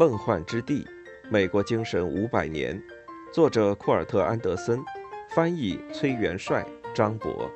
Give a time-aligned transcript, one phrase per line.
[0.00, 0.88] 梦幻之地，
[1.28, 2.82] 美国精神五百年，
[3.30, 4.82] 作者库尔特·安德森，
[5.28, 7.50] 翻译崔元帅、张博。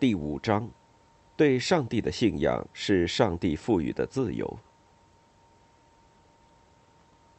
[0.00, 0.68] 第五章，
[1.36, 4.58] 对上帝的信仰是上帝赋予的自由。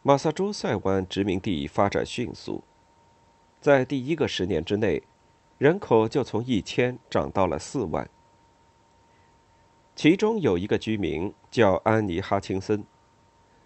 [0.01, 2.63] 马萨诸塞湾殖民地发展迅速。
[3.65, 5.01] 在第一个十年之内，
[5.57, 8.07] 人口就从一千涨到了四万。
[9.95, 12.83] 其中有一个居民叫安妮·哈钦森，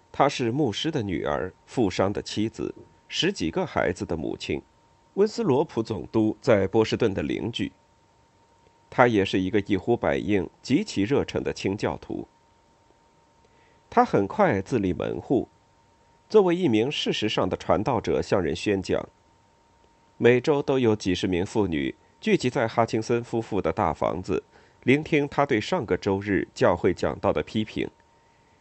[0.09, 2.73] 她是牧师的女儿，富商的妻子，
[3.09, 4.61] 十几个孩子的母亲，
[5.15, 7.69] 温斯罗普总督在波士顿的邻居。
[8.89, 12.25] 他也是一个一呼百应、极其热忱的清教徒。
[13.89, 15.49] 他很快自立门户，
[16.29, 19.05] 作为一名事实上的传道者，向人宣讲。
[20.21, 24.43] 每周都有几十名妇女聚集在哈钦森夫妇的大房子，
[24.83, 27.89] 聆听他对上个周日教会讲到的批评，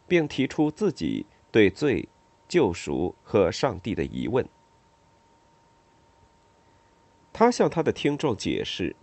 [0.07, 2.07] 并提出自己对罪、
[2.47, 4.47] 救赎和上帝的疑问。
[7.33, 8.95] 他向他的听众解释：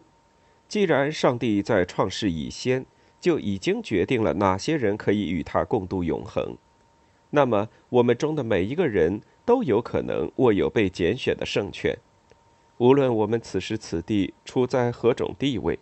[0.67, 2.87] 既然上帝在创世以先
[3.21, 6.57] 就已经决定了哪些人可以与他共度永恒，
[7.29, 11.95] 那么我们中的每一个人都有可能握有被拣选的圣权。
[12.79, 15.79] 无论我们此时此地处在何种地位，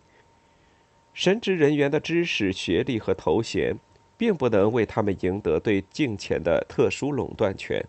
[1.13, 3.77] 神职人员的知识、学历和头衔，
[4.17, 7.85] 并不能为他们赢得对敬虔的特殊垄断权。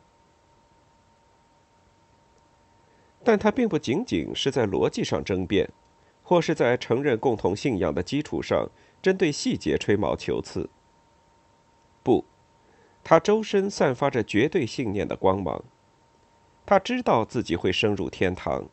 [3.22, 5.68] 但他并不仅仅是在逻辑上争辩，
[6.22, 8.68] 或是在承认共同信仰的基础上
[9.02, 10.68] 针对细节吹毛求疵。
[12.02, 12.24] 不，
[13.02, 15.64] 他周身散发着绝对信念的光芒。
[16.64, 18.68] 他知道自己会升入天堂。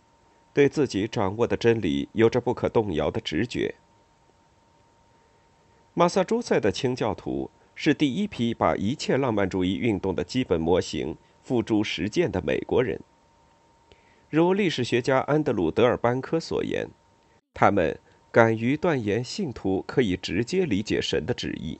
[0.53, 3.75] 对自己掌握的真理有着不可动摇的直觉。
[5.93, 12.99] 马萨诸塞的清教徒是第一批把一切浪漫主义运动的基本模型付诸实践的美国人。
[14.29, 16.87] 如历史学家安德鲁·德尔班科所言，
[17.53, 17.99] 他们
[18.31, 21.79] 敢于断言信徒可以直接理解神的旨意。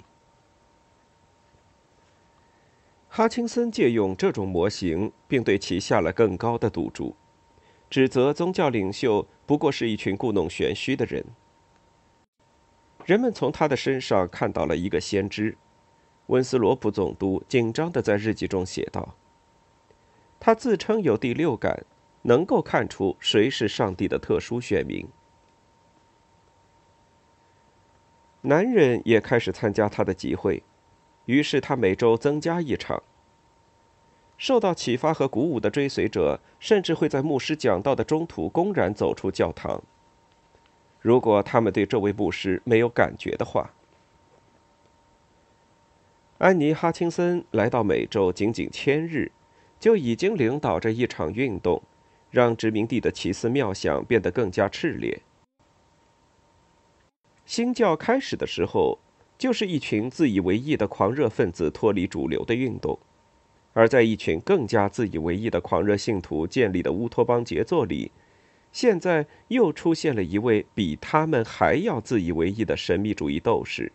[3.10, 7.16] 哈钦森借用这种模型，并对其下了更高的赌注。
[7.94, 11.24] 指责宗教领袖不过是一群故弄玄虚的人。
[13.06, 15.56] 人们从他的身上看到了一个先知。
[16.26, 19.14] 温斯罗普总督紧张地在日记中写道
[20.42, 21.86] ：“他自称有第六感，
[22.24, 25.08] 能够看出谁是上帝的特殊选民。”
[28.42, 30.64] 男人也开始参加他的集会，
[31.26, 33.04] 于是他每周增加一场。
[34.44, 39.82] 受到启发和鼓舞的追随者，甚至会在牧师讲道的中途公然走出教堂。
[41.00, 43.72] 如果他们对这位牧师没有感觉的话，
[46.40, 49.32] 安妮·哈钦森来到美洲仅仅千日，
[49.80, 51.82] 就已经领导着一场运动，
[52.30, 55.22] 让殖民地的奇思妙想变得更加炽烈。
[57.46, 59.00] 新教开始的时候，
[59.38, 63.00] 就是一群自以为意的狂热分子脱离主流的运动。
[63.74, 68.12] 而在一群更加自以为意的狂热信徒建立的乌托邦杰作里，
[68.72, 73.92] 现在又出现了一位比他们还要自以为意的神秘主义斗士。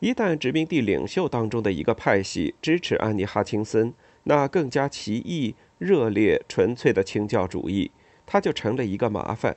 [0.00, 3.94] 一旦殖民地领袖当中的一个派系支持安妮·哈钦森
[4.24, 7.90] 那更加奇异、热烈、纯粹的清教主义，
[8.26, 9.56] 他就成了一个麻烦。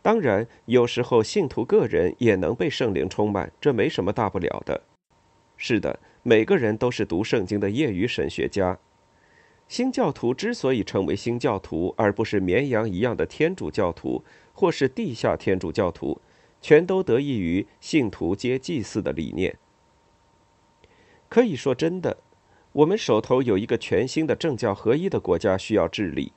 [0.00, 4.82] 当然，有时候信徒个人也能被圣灵充满，这没什么大不了的。
[5.56, 8.78] 是的，每个人都是读圣经的业余神学家。
[9.66, 14.22] 新教徒之所以成为新教徒，而不是绵羊一样的天主教徒
[14.52, 16.20] 或是地下天主教徒，
[16.60, 19.56] 全都得益于信徒皆祭祀的理念。
[21.30, 22.18] 可以说，真的，
[22.72, 26.32] 我们手头有一个全新的政教合一的国家需要治理。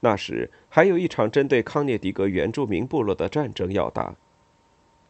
[0.00, 4.14] 那时还有一场针对康涅狄格原住民部落的战争要打。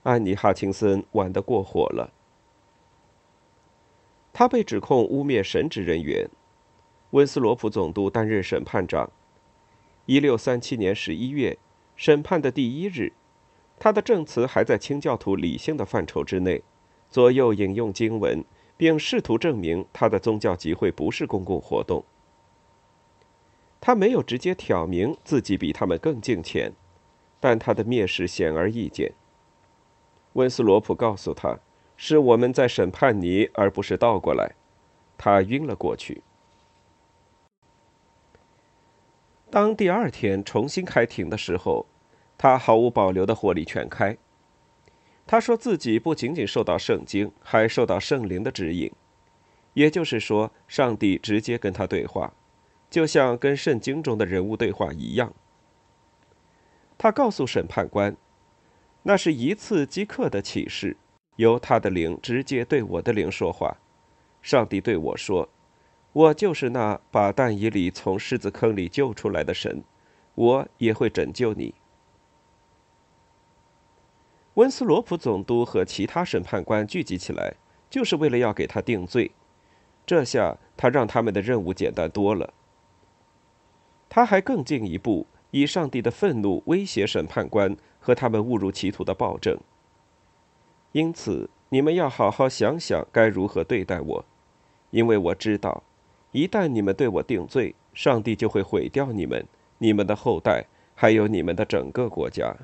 [0.05, 2.13] 安妮·哈钦森玩得过火了。
[4.39, 6.29] 他被指控污蔑神职人员，
[7.13, 9.11] 温斯罗普总督担任审判长。
[10.05, 11.57] 一六三七年十一月，
[11.97, 13.15] 审判的第一日，
[13.79, 16.63] 他的证词还在清教徒理性的范畴之内，
[17.09, 18.45] 左右引用经文，
[18.77, 22.05] 并试图证明他的宗教集会不是公共活动。
[23.81, 26.75] 他没有直接挑明自己比他们更敬虔，
[27.41, 29.15] 但他的蔑视显而易见。
[30.35, 31.59] 温斯罗普告诉他。
[31.97, 34.55] 是我们在审判你，而不是倒过来。
[35.19, 36.23] 他晕了过去。
[39.51, 41.87] 当第二天重新开庭的时候，
[42.37, 44.17] 他毫无保留的火力全开。
[45.27, 48.93] 他说自己不仅仅受到圣经，还受到圣灵的指引，
[49.73, 52.33] 也就是说，上帝直接跟他对话，
[52.91, 55.33] 就像跟圣经中的人物对话一样。
[56.99, 58.17] 他告诉审判官，
[59.03, 60.97] 那是一次即刻的启示，
[61.37, 63.77] 由他的灵直接对我的灵说话。
[64.43, 65.49] 上帝对我说
[66.13, 69.83] ：“我就是那把但以里从狮子坑里救出来的神，
[70.35, 71.75] 我也会拯救你。”
[74.55, 77.55] 温斯罗普总督和其他审判官聚集起来，
[77.91, 79.31] 就是为了要给他定罪。
[80.07, 82.55] 这下他让他们的任务简单多了。
[84.09, 89.59] 他还更进一步，以上帝的愤怒威胁审判官和他们误入歧途的暴政。
[90.97, 94.25] 因此，你们要好好想想该如何对待我，
[94.91, 95.83] 因为我知道，
[96.33, 99.47] 一旦你们对我定罪，上帝就会毁掉你们、
[99.77, 100.65] 你们的后代，
[100.95, 102.57] 还有你们的整个国家。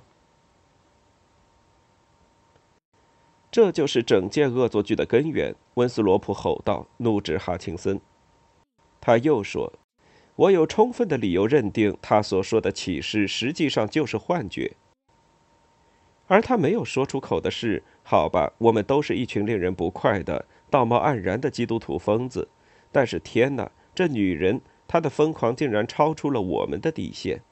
[3.50, 8.00] 这就是整件恶作剧的根源，温斯罗普吼道，怒指哈钦森。
[8.98, 9.70] 他又说
[10.36, 14.72] ：“我有充分的理由认定，他所说的启示实际上就是幻觉。”
[16.28, 22.48] 而他没有说出口的是：“好吧，我们都是一群令人不快的、道貌岸然的基督徒疯子。
[22.90, 27.42] 但是天哪，这女人，她的疯狂竟然超出了我们的底线。”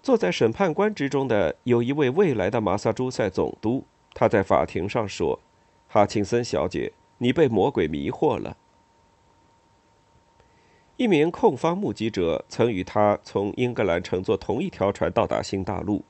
[0.00, 3.84] 坐在审判官之中的有一位未来的马萨诸塞总督，
[4.14, 5.38] 他在法庭上说
[5.86, 8.56] ：“哈钦森小姐，你被魔鬼迷惑了。”
[10.96, 16.02] 一名控方目击者曾与他从英格兰乘坐同一条船到达新大陆。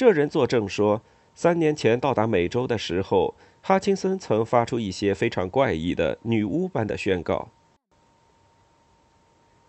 [0.00, 1.02] 这人作证说，
[1.34, 7.50] 三年前到达美洲的时候，哈钦森曾发出一些非常怪异的女巫般的宣告。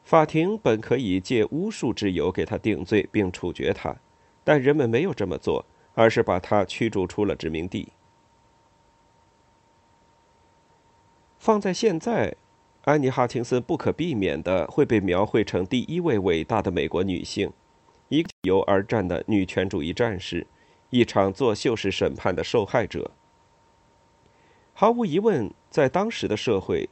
[0.06, 3.94] 法庭本可以借巫术之由给他定罪并处决他，
[4.45, 7.89] 但人们没有这么做，而是把他驱逐出了殖民地。
[11.38, 12.38] 放在现在，
[12.86, 17.51] 安妮·哈钦森不可避免的会被描绘成第一位伟大的美国女性，
[18.12, 20.46] 一个由而战的女权主义战士，
[20.90, 23.12] 一场作秀式审判的受害者。
[24.74, 26.90] 毫无疑问，在当时的社会。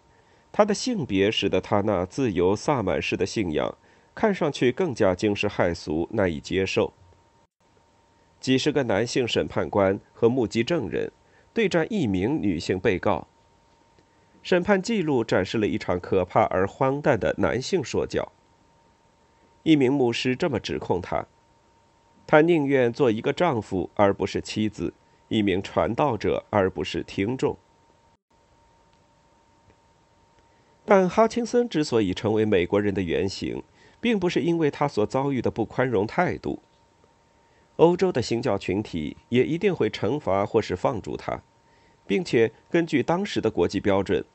[0.54, 3.78] 他的性别使得他那自由萨满式的信仰
[4.16, 6.94] 看上去更加惊世骇俗、难以接受。
[8.40, 11.12] 几十个男性审判官和目击证人
[11.54, 13.28] 对战一名女性被告。
[14.42, 18.32] 审判记录展示了一场可怕而荒诞的男性说教。
[19.70, 21.28] 一名牧师这么指控他：
[22.26, 24.92] 他宁愿做一个丈夫而不是妻子，
[25.28, 27.56] 一名传道者而不是听众。
[30.84, 33.62] 但哈钦森之所以成为美国人的原型，
[34.02, 36.64] 并不是因为他所遭遇的不宽容态度。
[37.76, 41.40] 欧洲的新教群体也一定会惩罚或是放逐他，
[42.08, 44.26] 并且根据当时的国际标准，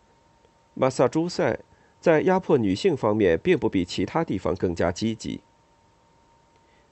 [0.75, 1.59] 马萨诸塞
[2.05, 5.41] 在压迫女性方面并不比其他地方更加积极。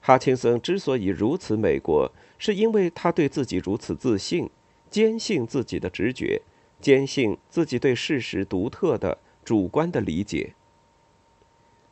[0.01, 4.49] 哈钦森之所以如此美国，是因为他对自己如此自信，
[4.89, 6.41] 坚信自己的直觉，
[6.81, 9.19] 坚信自己对事实独特的。
[9.45, 10.55] 主观的理解。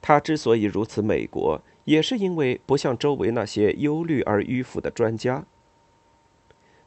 [0.01, 5.45] 他之所以如此美国，也是因为不像周围那些忧虑而迂腐的专家。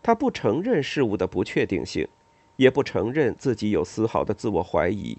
[0.02, 2.08] 他不承认事物的不确定性，
[2.56, 5.18] 也不承认自己有丝毫的自我怀疑。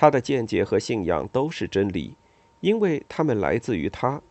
[0.00, 2.14] 他的见解和信仰都是真理，
[2.60, 4.22] 因为他们来自于他，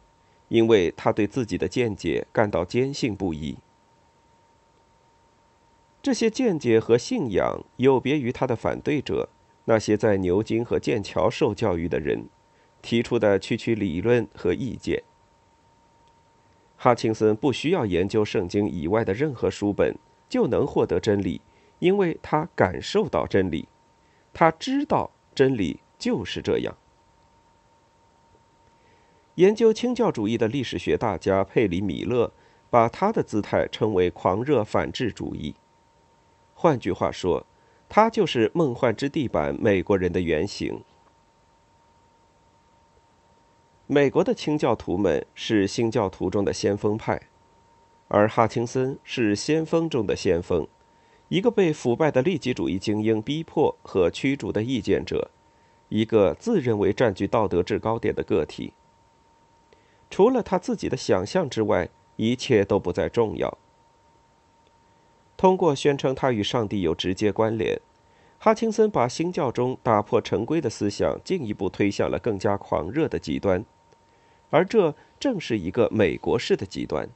[0.47, 3.57] 因为他对自己的见解感到坚信不疑。
[6.01, 9.27] 这些见解和信仰有别于他的反对者。
[9.65, 12.29] 那些在牛津和剑桥受教育的人
[12.81, 15.03] 提出的区区理论和意见，
[16.77, 19.93] 哈钦森不需要研究圣经以外的任何书本
[20.29, 21.41] 就能获得真理，
[21.79, 23.67] 因为他感受到真理，
[24.33, 26.75] 他知道真理就是这样。
[29.35, 32.33] 研究清教主义的历史学大家佩里米勒
[32.71, 35.53] 把他的姿态称为狂热反智主义，
[36.55, 37.45] 换句话说。
[37.89, 40.83] 他就是梦幻之地版美国人的原型。
[43.85, 47.29] 美国的清教徒们是新教徒中的先锋派，
[48.09, 50.67] 而哈钦森是先锋中的先锋，
[51.29, 55.29] 一个被腐败的利己主义精英逼迫和驱逐的意见者，
[55.89, 58.71] 一个自认为占据道德制高点的个体。
[60.09, 63.57] 除了他自己的想象之外，一切都不再重要。
[65.35, 67.79] 通过宣称他与上帝有直接关联，
[68.39, 73.65] 哈钦森把新教中打破陈规的思想进一步推向了更加狂热的极端，
[74.49, 77.09] 而这正是一个美国式的极端。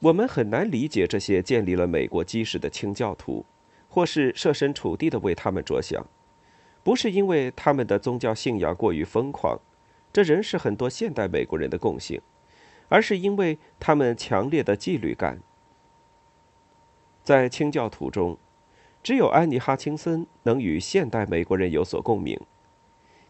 [0.00, 3.44] 我们很难理解这些建立了美国基石的清教徒，
[3.86, 6.06] 或是设身处地的为他们着想，
[6.82, 9.60] 不是因为他们的宗教信仰过于疯狂，
[10.10, 12.18] 这仍是很多现代美国人的共性，
[12.88, 15.38] 而是因为他们强烈的纪律感。
[17.22, 18.38] 在清教徒中，
[19.02, 22.40] 只有安妮·哈钦森能与现代美国人有所共鸣，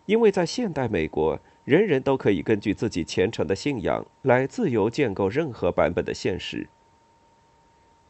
[0.06, 1.40] 因为在现代美国。
[1.64, 6.68] 人人都可以根据自己虔诚的信仰来自由建构任何版本的现实。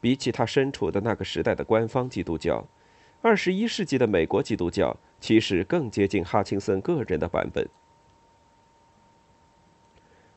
[0.01, 2.67] 比起他身处的那个时代的官方基督教，
[3.21, 7.69] 二十一世纪的美国基督教其实更接近哈钦森个人的版本。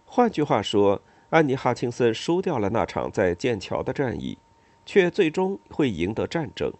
[0.06, 4.38] 换句话说，安妮·哈钦森输掉了那场在剑桥的战役，
[4.86, 6.74] 却最终会赢得战争。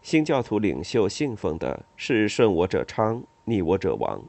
[0.00, 4.22] 新教徒领袖信奉的是“顺我者昌，逆我者亡”。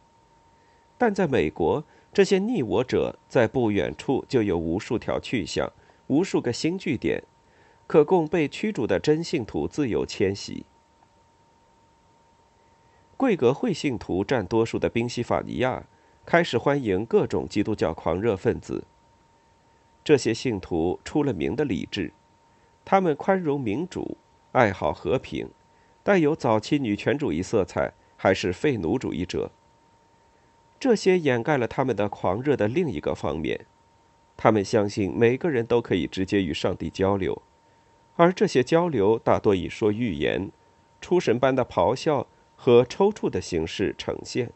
[1.01, 5.67] 但在美国，这些逆我者在不远处就有无数条去向，
[6.05, 7.23] 无数个新据点，
[7.87, 10.63] 可供被驱逐的真信徒自由迁徙。
[13.17, 15.83] 贵格会信徒占多数的宾夕法尼亚
[16.23, 18.83] 开始欢迎各种基督教狂热分子。
[20.03, 22.13] 这些信徒出了名的理智，
[22.85, 24.15] 他们宽容民主，
[24.51, 25.49] 爱好和平，
[26.03, 29.49] 带有早期女权主义色彩，还是废奴主义者。
[30.81, 33.67] 这些掩盖了他们的狂热的另一个方面，
[34.35, 37.39] 他们相信每个人都可以直接与上帝交流，
[38.15, 40.49] 而这些交流大多以说预言、
[40.99, 44.51] 出神般的咆哮和抽搐的形式呈现。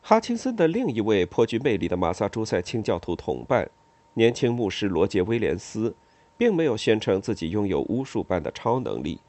[0.00, 3.70] 哈钦森的另一位颇具魅力的马萨诸塞清教徒同伴，
[4.14, 5.94] 年轻牧师罗杰·威廉斯，
[6.38, 9.20] 并没有宣称自己拥有巫术般的超能力。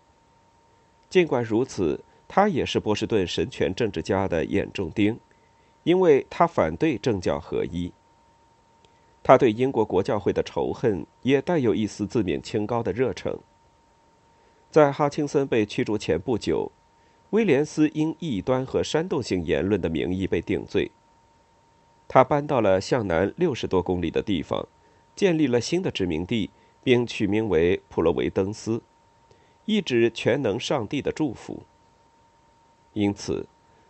[1.09, 1.99] 尽管如此。
[2.35, 5.19] 他也是波士顿神权政治家的眼中钉，
[5.83, 7.93] 因为他反对政教合一。
[9.21, 13.37] 他对英国国教会的仇恨也带有一丝自命清高的热诚。
[14.71, 16.71] 在哈钦森被驱逐前不久，
[17.29, 20.89] 威廉斯因异端和煽动性言论的名义被定罪。
[22.07, 24.67] 他搬到了向南六十多公里的地方，
[25.15, 26.49] 建立了新的殖民地，
[26.83, 28.81] 并取名为普罗维登斯，
[29.65, 31.61] 意指全能上帝的祝福。
[32.93, 33.47] 因此，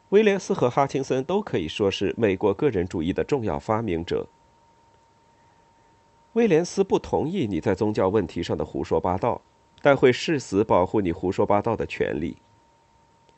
[0.10, 4.28] 威廉斯和哈钦森都可以说是美国个人主义的重要发明者。
[6.34, 9.42] 威廉斯不同意你在宗教问题上的胡说八道，
[9.82, 12.38] 但会誓死保护你胡说八道的权利。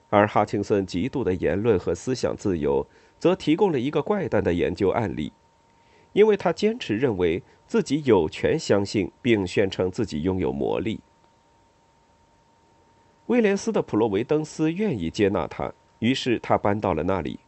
[0.09, 2.85] 而哈钦森极度的言论和思想自由，
[3.19, 5.33] 则提供了一个怪诞的研究案例，
[6.13, 11.01] 因为他坚持认为自己有权相信并宣称自己拥有魔力。
[13.27, 17.39] 威廉斯的普罗维登斯愿意接纳他，于是他搬到了那里。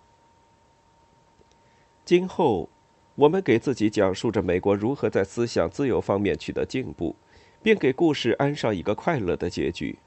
[2.03, 2.69] 今后，
[3.15, 7.15] 我们给自己讲述着美国如何在思想自由方面取得进步，
[7.61, 9.99] 并给故事安上一个快乐的结局。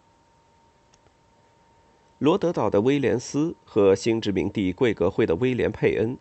[2.19, 6.19] 罗德岛的威廉斯和新殖民地贵格会的威廉佩恩，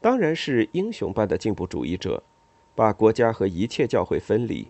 [0.00, 2.22] 当然是英雄般的进步主义者，
[2.74, 4.68] 把国家和一切教会分离。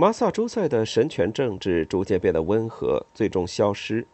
[0.00, 4.06] 马萨诸塞的神权政治逐渐变得温和，最终消失。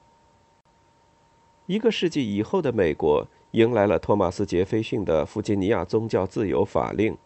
[1.66, 7.16] 一个世纪以后的美国迎来了托马斯·杰斐逊的弗吉尼亚宗教自由法令、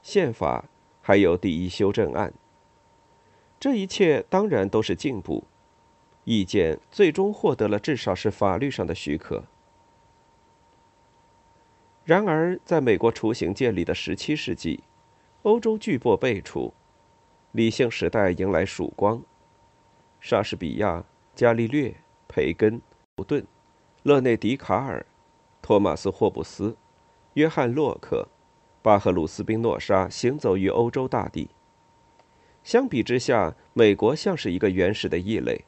[0.00, 0.64] 宪法，
[1.02, 2.32] 还有第一修正案。
[3.60, 5.44] 这一切当然都是进步，
[6.24, 9.44] 意见最终获得了至少是法律上的许可。
[12.06, 14.82] 然而，在美国雏形建立的17世纪，
[15.42, 16.72] 欧洲巨擘辈出。
[17.52, 19.22] 理性时代迎来曙光，
[20.20, 21.02] 莎士比亚、
[21.34, 21.94] 伽利略、
[22.28, 22.82] 培根、
[23.16, 23.46] 牛顿、
[24.02, 25.06] 勒内·笛卡尔、
[25.62, 26.76] 托马斯·霍布斯、
[27.32, 28.28] 约翰·洛克、
[28.82, 31.48] 巴赫鲁斯·宾诺莎行走于欧洲大地。
[32.62, 35.64] 相比之下，美国像是一个原始的异类。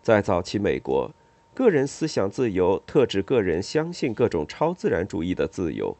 [0.00, 1.10] 在早期美国，
[1.52, 5.94] 个人思想自由特指个人相信各种超自然主义的自由。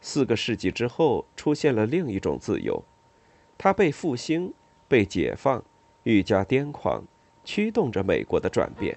[0.00, 2.82] 四个世纪之后，出现了另一种自由。
[3.56, 4.52] 他被复兴、
[4.88, 5.62] 被解放，
[6.02, 7.04] 愈加癫狂，
[7.44, 8.96] 驱动着美国的转变。